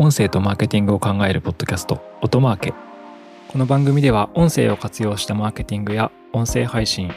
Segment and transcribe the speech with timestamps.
[0.00, 2.72] 音声とマーケティングを考えるポッドキャスト音マーケ。
[3.48, 7.10] この番組では音声を活用したマーケティングや音声配信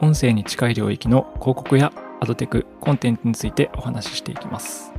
[0.00, 4.92] 音声に近い領域の広告やアドテクコンテンツについてお話ししていきます。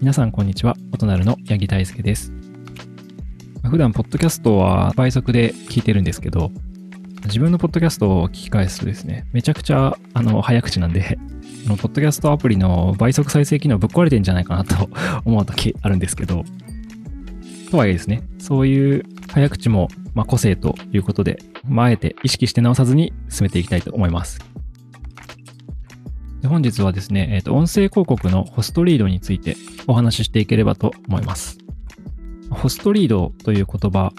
[0.00, 0.74] 皆さんこんにちは。
[0.94, 2.32] 音なるの八木大輔です。
[3.64, 6.50] 普段ポッドキャストは倍速で聞いてるんですけど
[7.28, 11.18] 自分のポッドキャストを聞き返すとですね、めちゃくちゃ、あの、早口なんで、
[11.68, 14.88] ポッドキャストアプリの倍速再生機能ぶっ壊れてんじゃないかなと
[15.26, 16.46] 思う時あるんですけど、
[17.70, 24.38] とはいえですね、そういう早口も、まあ、個性ということで、まあ、あえて意識して直さずに進めていきたいと思います。
[26.46, 29.54] 本日はですね、えっ、ー、と、音声広告のホストリードについて
[29.86, 31.58] お話ししていければと思います。
[32.48, 34.14] ホストリードという言葉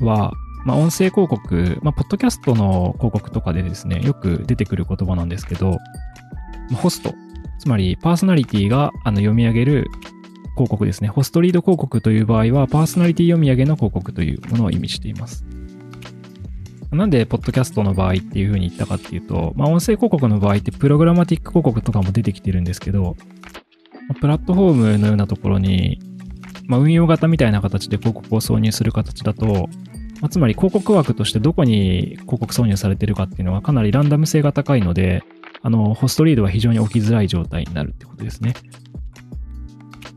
[0.00, 0.32] は、
[0.64, 5.76] まあ、音声広告、まあ、ポッドキャストの広告とかでですね、よく出てくる言葉なんですけど、ま
[6.72, 7.14] あ、ホスト、
[7.58, 9.86] つまりパーソナリティがあの読み上げる
[10.54, 11.08] 広告ですね。
[11.08, 15.44] ホストリード広告という場合は、パーソナリティ読み上げの広告というものを意味しています。
[16.92, 23.16] なんで、ポッドキャストの場合っていうふうに言ったかっていうと、まあ、音声広告の場合って、プログラマティック広告とかも出てきてるんですけど、
[24.20, 26.00] プラットフォームのようなところに、
[26.66, 29.68] まあ、運用型みたいな形で広告を挿入する形だと、
[30.24, 35.22] まあ、つまり広告枠としてどこに広告挿入されてるかっていうのはかなりランダム性が高いので、
[35.60, 38.54] あの、ホストリードは非常に起きづらい状態になるってことですね。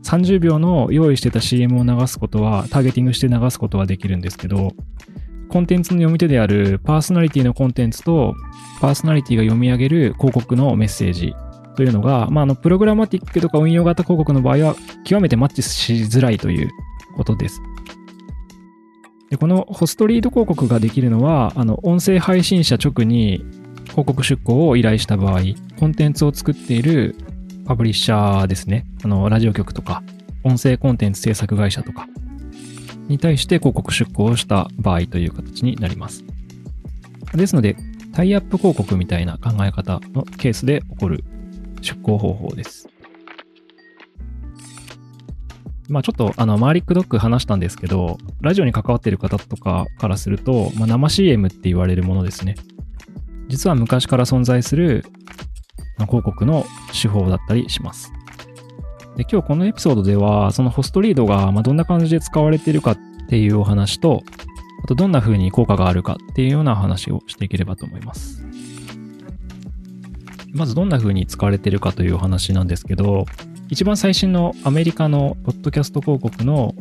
[0.04, 4.72] 30秒の用意してた CM を流すことは、ターゲティングして流すことはできるんですけど、
[5.50, 8.34] コンテンツの読み手であるパーソナリティのコンテンツと、
[8.80, 11.34] パーソナリティが読み上げる広告のメッセージ
[11.76, 16.70] というのが、まあ、あの、プログラマティックとか運用型広告の場合は、極めてマッチしづらいという
[17.14, 17.60] ことです。
[19.30, 23.44] でこのホストリード広告ができるのは、あの、音声配信者直に
[23.84, 25.40] 広告出稿を依頼した場合、
[25.78, 27.14] コンテンツを作っている
[27.66, 28.86] パブリッシャーですね。
[29.04, 30.02] あの、ラジオ局とか、
[30.44, 32.06] 音声コンテンツ制作会社とか
[33.08, 36.24] に対して広告出稿をした場合という形になります。
[37.34, 37.76] ですので、
[38.14, 41.24] タイアップ広告みたいな考え方のケースで起こる
[41.82, 42.88] 出稿方法です。
[45.88, 52.56] まあちょっとあの、マーリックドッグ話したんですけど、ラジオに関わっている方とかからすると、まあ、生 CM って言われるものですね。
[53.48, 55.04] 実は昔から存在する、
[56.06, 58.12] 広告の手法だったりします。
[59.16, 64.22] で、今日このエピソードでは、そのホストリードがまどんな感じで使われているかっていうお話と、
[64.84, 68.44] あとどんな風に効果があるかっていうような話をしていければと思います。
[70.52, 73.26] まずどんな風に使われているかというお話なんですけど、
[73.70, 76.74] 一番最新のアメリカのポッドキャスト広告の、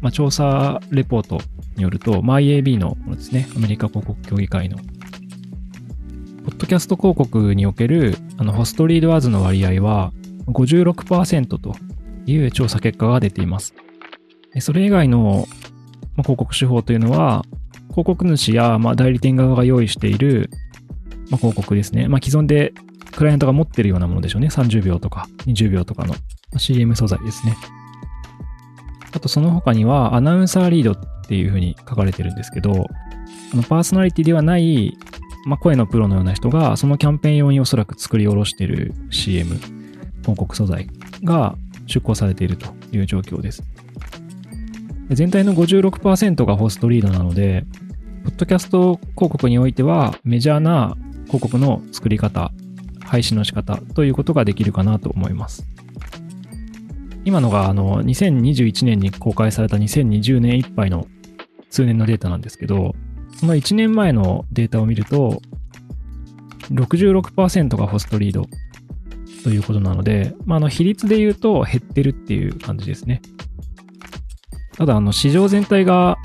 [0.00, 1.40] まあ、調査レポート
[1.76, 4.82] によると、まあ、IAB のものですね、アメリカ広告協議会の、ポ
[6.50, 10.12] ッドキャスト広告におけるあのホストリードアーズの割合は
[10.46, 11.76] 56%と
[12.26, 13.74] いう調査結果が出ています。
[14.58, 15.46] それ以外の
[16.16, 17.44] 広告手法というのは、
[17.90, 20.50] 広告主やま代理店側が用意している
[21.32, 22.08] ま、広告ですね。
[22.08, 22.74] まあ、既存で
[23.16, 24.48] クライアントが持っているようなものでしょうね。
[24.48, 26.14] 30秒とか20秒とかの
[26.58, 27.56] CM 素材ですね。
[29.12, 30.96] あとその他にはアナウンサーリードっ
[31.26, 32.86] ていうふうに書かれてるんですけど、
[33.52, 34.96] あのパーソナリティではない、
[35.46, 39.56] まあ、声のプロのような人がそのキャンペーン用におそらく作り下ろしてる CM、
[40.20, 40.88] 広告素材
[41.24, 43.62] が出稿されているという状況です。
[45.10, 47.66] 全体の56%がホストリードなので、
[48.24, 50.96] ポッドキャスト広告においてはメジャーな
[51.26, 52.52] 広告の作り方
[53.04, 55.66] 配信の仕方ということができるかなと思います。
[57.24, 61.06] 今のがあの2021年に公開された2020年いっぱいの
[61.70, 62.94] 通年のデータなんですけど、
[63.36, 65.40] その1年前のデータを見ると、
[66.70, 68.46] 66%がホストリード
[69.42, 73.22] ということなので、まあ、あの比率で言うと減ってるっていう感じですね。
[74.76, 76.18] ただ、あの市場全体が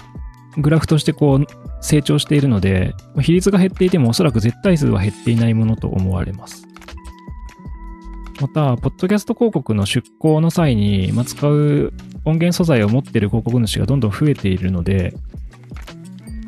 [0.58, 1.46] グラフとしてこう
[1.82, 6.67] 成長しているので、比率が減っていてもおそらく絶対数は減っていないものと思われます。
[8.40, 11.94] また、ポッドキャスト広告の出稿の際に、まあ、使う
[12.24, 15.16] 音源素材を持っている広告主がどんどん増えているので、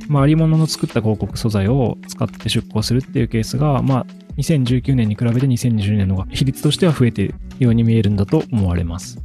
[0.08, 4.06] まあ、ありものの作った広告素材を使って出稿するっていうケースが、まあ、
[4.38, 9.20] 2019年に比べて2020年のが比率としては増えているように見えるんだと思われます。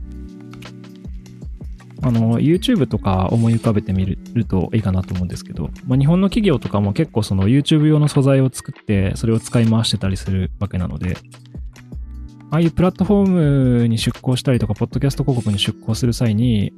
[2.02, 11.17] あの、YouTube とか思い浮かべてみるといいかなと思うんですけど、まあ、日本の企業とかも結構その YouTube 用の素材を作って、それを使い回してたりするわけなので、
[12.55, 13.31] ああいうプラットフォー
[13.81, 16.73] ムに出向したりとか、ポッドキャスト広告に出向する際に、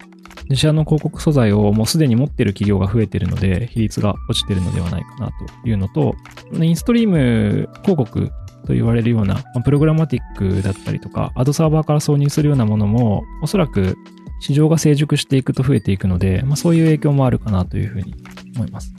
[0.49, 5.33] 自社の広告素材をもうすでに持ってる企業が増えてるので、比率が落ちてるのではないかな
[5.63, 6.15] というのと、
[6.55, 8.31] インストリーム広告
[8.67, 13.99] と言われるような、プログラマティックだったりとか、アドサーバーから挿入するようなものも、おそらく
[14.41, 18.15] 市場が成熟していくと増えていくので、まあ、そういう影響もあるかなというふうに
[18.55, 18.95] 思います。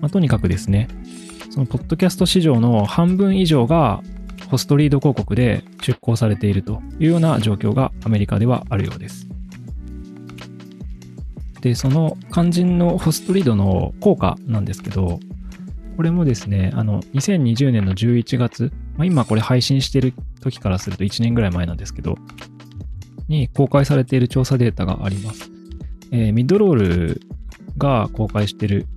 [0.00, 0.86] まあ、とにかくですね、
[1.50, 4.04] そのポッドキャスト市場の半分以上が
[4.50, 9.28] ホストリード広告で出稿されているというような状況がアメリカではあるようです。
[11.60, 15.20] で、その肝心のホストリードの効果なんですけど、
[15.96, 22.16] これもですね、あの、2020年の11月、まあ、今これ配信してる時からすると1年ぐらい前なんですけど、
[23.28, 25.48] に公開されている調査データがあります。
[26.10, 27.20] えー、ミッドロール
[27.78, 28.88] が公開している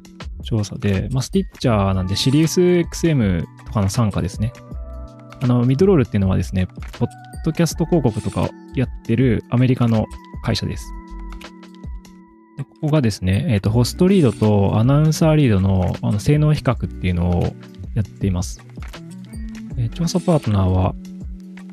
[0.44, 4.52] 調査で、まあ、スティッチャーなんでシリウス XM とかの参加ですね。
[5.44, 6.68] あの、ミドロールっていうのはですね、
[6.98, 7.08] ポッ
[7.44, 10.06] ドキャスト広告とかやってるアメリカの
[10.42, 10.86] 会社です。
[12.58, 17.44] でここがですね、えっ、ー、と、ホストリードとアナウンサーリードのあの性能比較っていうのを
[17.94, 18.62] やっています。
[19.78, 20.96] えー、調査パートナーは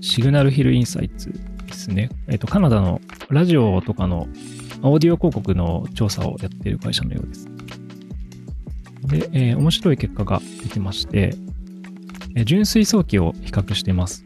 [0.00, 1.32] シグナルヒルインサイツ
[1.66, 2.10] ですね。
[2.26, 4.26] えっ、ー、と、カナダのラジオとかの
[4.82, 7.48] オーディオ広告の調査をやっている会社のようです。
[9.04, 11.36] で、えー、面白い結果が出てまして、
[12.44, 14.24] 純粋早期を比較しています。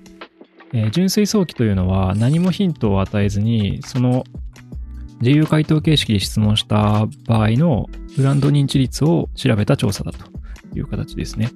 [0.73, 4.25] え純粋早期というのは何もヒントを与えずに、その
[5.21, 7.87] 自由回答形式で質問した場合の
[8.17, 10.27] ブランド認知率を調べた調査だと
[10.77, 11.51] いう形ですね。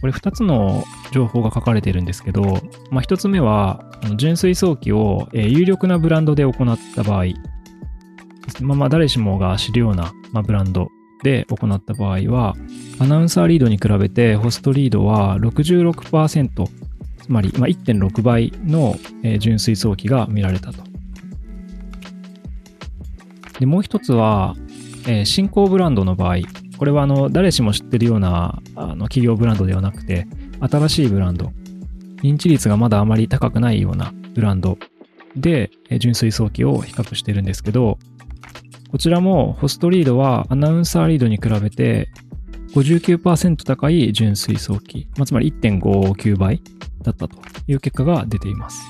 [0.00, 2.42] これ2つの情報が書かれているんですけど、
[2.90, 3.84] まあ、1つ目は、
[4.16, 7.24] 純粋早期を有力なブランドで行った場合、
[8.60, 10.12] まあ、まあ誰しもが知るような、
[10.42, 10.88] ブランド
[11.22, 12.54] で行った場合は、
[12.98, 16.66] アナウンサーリードに比べてホストリードは66%、
[17.22, 18.96] つまり1.6倍の
[19.38, 20.82] 純粋早期が見られたと。
[23.58, 24.54] で、もう一つは、
[25.06, 26.38] え、新興ブランドの場合、
[26.78, 30.26] これはあの誰しも知ってるようなあの企業ブランドではなくて、
[30.60, 31.52] 新しいブランド、
[32.22, 34.78] 認知率がまだあまり高くないようなブランド
[35.36, 37.98] で、え、純粋早期を比較してるんですけど、
[38.90, 42.10] こちらもホストリードはアナウンサーリードに比べて
[42.74, 46.60] 59%高い純粋早期、まあ、つまり1.59倍
[47.02, 47.38] だったと
[47.68, 48.82] いう結果が出ています。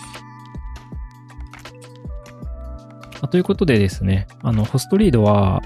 [3.30, 5.62] ということでですね、あの、ホストリードは、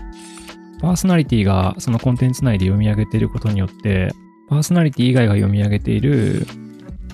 [0.81, 4.13] パーソナリティがそのコンテンツ内で読み上げていることによって、
[4.49, 6.47] パーソナリティ以外が読み上げている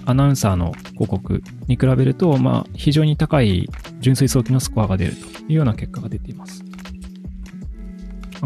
[0.07, 3.69] アナウンサーの広告に比べると、まあ、非常に高い
[4.01, 6.63] 純粋早期のスコアが出るというような結果が出ています。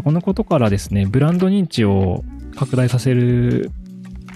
[0.01, 2.23] このことからですね、ブランド認知を
[2.59, 3.71] 拡大させる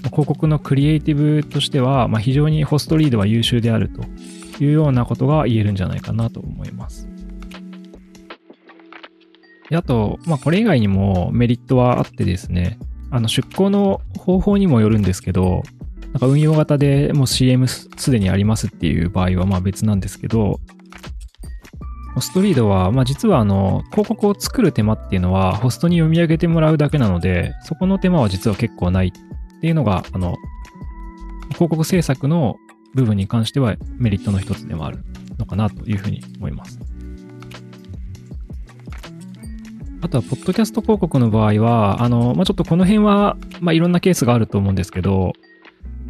[0.06, 4.02] 広告のクリエイティブとしては、まあ、非常にホストリードは優秀であると
[4.64, 7.10] いうようなことが言えるんじゃないかなと思います。
[9.70, 12.80] であと、まあ、これ以外にもメリットはあってですね、
[13.12, 15.64] あの出向の方法にもよるんですけど、
[16.14, 20.62] なんか運用型でもう CM すでにありますっていう場合はまあ別なんですけど、
[22.14, 30.36] ホストリードは、まあ、実はあの広告を作る手間っていうのはホストに読み上げてもらうだけなので、そこの手間は実は結構ないっていうのが、あの、
[31.54, 32.58] 広告制作の
[32.94, 35.00] 部分に関してはメリットの一つでもある
[35.40, 36.80] のかなというふうに思います。
[40.02, 45.32] あとは、ポッドキャスト広告の場合は、あの、まあ、ちょっとこの辺は、まあ、いろんなケースがあると思うんですけど、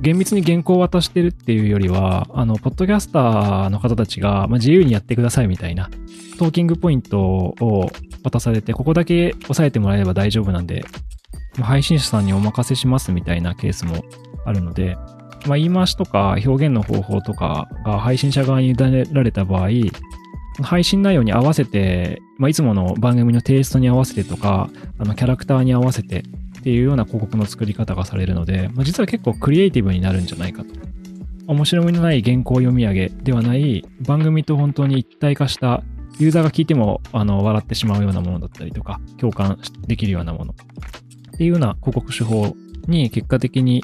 [0.04, 5.90] 厳密に原稿を渡してるっていうよりは、あの、ポッドキャスターの方たちが、まあ、自由にやってくださいみたいな、
[6.38, 7.90] トーキングポイントを
[8.22, 10.84] 渡されて、ここだけ押さえてもらえれば大丈夫なんで、
[11.62, 14.04] 配信者さんにお任せしますみたいなケースも
[14.44, 14.98] あるので、
[15.48, 19.70] まあ、言い回しとか表現の方法とかが配信者側に委ねられた場合、
[20.62, 26.24] 配信内容に合わせて、まあ、いつもの番組のテイストに合わせてとか、あのキャラクターに合わせて
[26.64, 30.70] っていうような広告の作り方がされるので、まあ、実は結構クリエイティブになるんじゃないかと。
[31.46, 35.84] 面白みのない原稿読み上げではない番組と本当に一体化した
[36.20, 40.56] ユーザーが聞いてもあの笑ってしまうようなものだったりとか共感できるようなものっ
[41.38, 42.56] ていうような広告手法
[42.88, 43.84] に結果的に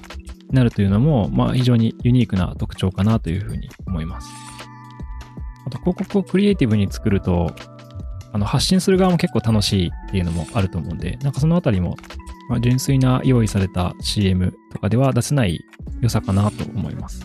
[0.51, 4.29] なるというのも、まあ、非常にユニークな特徴かなというふうに思います。
[5.65, 7.53] あと広告をクリエイティブに作ると、
[8.31, 11.97] あの発信する側も結構楽しいっていうのもあると思うんで、なんかそのあたりも、
[12.49, 15.63] まあ、純粋な用意された CM とかでは出せない
[16.01, 17.23] 良さかなと思います。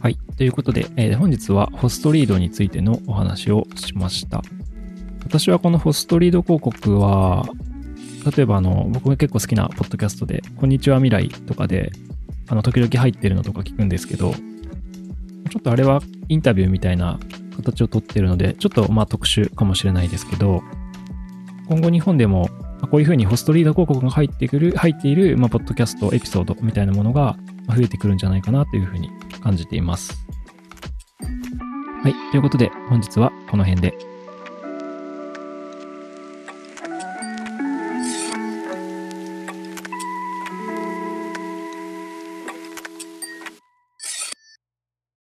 [0.00, 0.16] はい。
[0.36, 4.42] ということで、えー、本日はホストリードについてのお話をしました。
[5.24, 7.44] 私はこのホストリード広告は、
[8.36, 11.90] 例えばあの、僕が結構好きなポッドキャストで、こんにちは未来とかで、
[12.48, 17.18] あの、時々入ってるのとか聞くんですけど、ちょっとあれはインタビューみたいな
[17.56, 20.62] 形をとってるので、ちょっとまあ特殊かもしれないですけど、
[21.72, 22.50] 今後日本でも
[22.90, 27.36] こういうふうにホストリーダー広告が入ってくる、入っている、まあ、ポッドキャストエピソードみたいなものが
[27.74, 29.08] 増えてくるんじゃないかなというふうに
[29.42, 30.26] 感じています。
[32.02, 32.14] はい。
[32.30, 33.94] ということで、本日はこの辺で